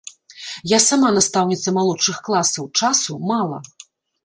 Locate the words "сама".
0.85-1.11